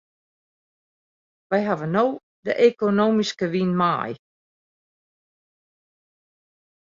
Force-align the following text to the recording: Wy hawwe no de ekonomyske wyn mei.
Wy 1.49 1.59
hawwe 1.67 1.87
no 1.93 2.05
de 2.45 2.51
ekonomyske 2.67 3.45
wyn 3.53 3.71
mei. 3.79 4.11